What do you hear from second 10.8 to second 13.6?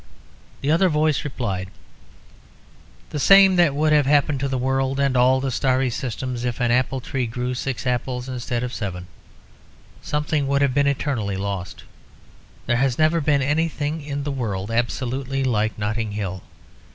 eternally lost. There has never been